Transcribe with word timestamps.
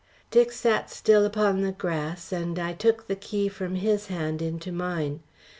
Dick 0.31 0.51
sat 0.51 0.89
still 0.89 1.25
upon 1.25 1.61
the 1.61 1.71
grass, 1.73 2.31
and 2.31 2.57
I 2.57 2.73
took 2.73 3.05
the 3.05 3.15
key 3.15 3.47
from 3.49 3.75
his 3.75 4.07
hand 4.07 4.41
into 4.41 4.71
mine. 4.71 5.19